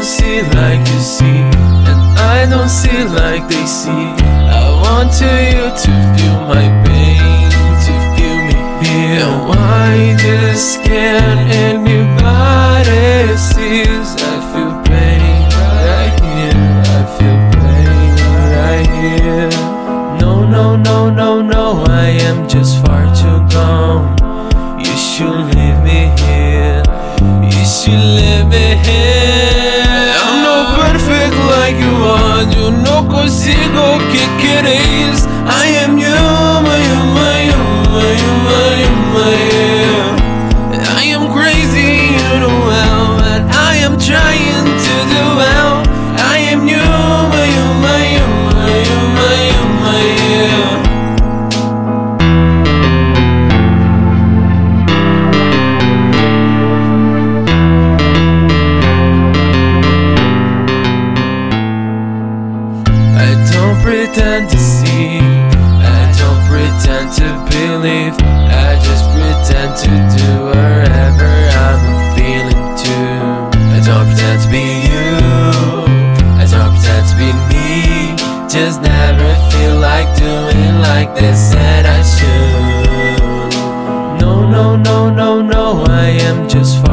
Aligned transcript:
don't 0.00 0.08
see 0.08 0.40
like 0.56 0.80
you 0.88 0.98
see, 0.98 1.40
and 1.90 2.00
I 2.18 2.46
don't 2.48 2.70
see 2.70 3.04
like 3.04 3.46
they 3.48 3.66
see. 3.66 4.06
I 4.48 4.64
want 4.80 5.12
to 5.20 5.28
you 5.52 5.68
to 5.82 5.92
feel 6.16 6.40
my 6.48 6.64
pain, 6.86 7.50
to 7.84 7.92
feel 8.16 8.38
me 8.48 8.56
here. 8.80 9.28
Why 9.46 10.16
just 10.18 10.82
can't 10.84 11.52
anybody 11.68 13.36
see? 13.36 13.84
I 14.24 14.36
feel 14.48 14.72
pain 14.88 15.44
right 15.84 16.16
here. 16.24 16.64
I 16.96 17.00
feel 17.16 17.38
pain 17.52 18.16
right 18.56 18.88
here. 19.00 19.50
No, 20.18 20.48
no, 20.48 20.76
no, 20.76 21.10
no, 21.10 21.42
no. 21.42 21.84
I 21.88 22.08
am 22.28 22.48
just 22.48 22.82
far 22.86 23.04
too 23.14 23.38
gone. 23.54 24.16
You 24.80 24.96
should 24.96 25.44
leave 25.54 25.80
me 25.84 26.08
here. 26.24 26.82
You 27.44 27.64
should 27.66 28.00
leave 28.16 28.46
me 28.48 28.76
here. 28.86 29.19
No 33.30 33.36
consigo 33.36 33.98
que 34.10 34.22
queréis. 34.42 35.26
I 35.46 35.76
am 35.84 35.96
human, 35.96 36.66
human, 36.66 37.22
human, 37.22 37.50
human, 37.52 38.16
human, 38.18 38.49
pretend 63.90 64.48
to 64.48 64.56
see, 64.56 65.18
I 65.18 66.14
don't 66.14 66.42
pretend 66.46 67.10
to 67.18 67.26
believe, 67.50 68.14
I 68.22 68.78
just 68.86 69.04
pretend 69.10 69.74
to 69.82 69.90
do 70.14 70.28
whatever 70.46 71.30
I'm 71.66 71.82
feeling 72.14 72.66
to. 72.82 72.96
I 73.74 73.80
don't 73.84 74.06
pretend 74.06 74.42
to 74.42 74.48
be 74.54 74.66
you, 74.86 75.10
I 76.38 76.46
don't 76.46 76.70
pretend 76.70 77.04
to 77.10 77.14
be 77.18 77.30
me, 77.50 78.14
just 78.46 78.80
never 78.80 79.30
feel 79.50 79.74
like 79.80 80.08
doing 80.16 80.74
like 80.86 81.10
they 81.16 81.34
said 81.34 81.84
I 81.84 82.00
should. 82.14 83.10
No, 84.20 84.48
no, 84.48 84.76
no, 84.76 85.10
no, 85.10 85.42
no, 85.42 85.84
I 85.88 86.10
am 86.28 86.48
just 86.48 86.78
far 86.86 86.89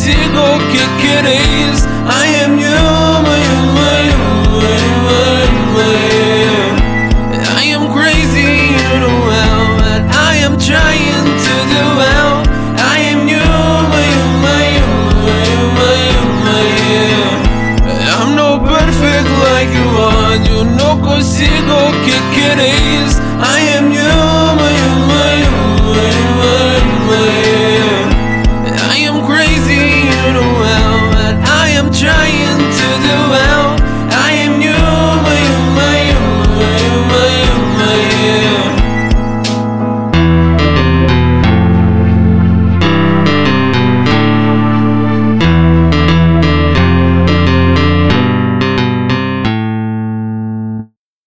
consigo 0.00 0.58
que 0.72 0.82
queréis. 1.02 1.86
I 2.08 2.26
am 2.42 2.56
human, 2.56 3.42
human, 3.50 4.04
human, 4.48 4.80
human, 5.12 5.98
yeah. 7.34 7.60
I 7.60 7.64
am 7.74 7.92
crazy, 7.92 8.72
you 8.80 8.96
know 9.02 9.18
well, 9.28 9.62
but 9.76 10.02
I 10.16 10.36
am 10.46 10.56
trying 10.56 11.26
to 11.44 11.54
do 11.74 11.84
well. 12.00 12.42
I 12.80 12.98
am 13.12 13.28
human, 13.28 14.10
human, 14.40 14.72
human, 15.28 16.08
human, 16.08 16.68
yeah. 17.84 18.16
I'm 18.16 18.34
no 18.34 18.58
perfect 18.58 19.28
like 19.48 19.68
you 19.68 19.88
are. 20.00 20.36
Yo 20.48 20.64
no 20.64 20.96
consigo 21.02 21.92
que 22.06 22.20